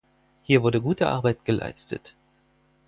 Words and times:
Hier 0.41 0.63
wurde 0.63 0.81
gute 0.81 1.09
Arbeit 1.09 1.45
geleistet. 1.45 2.15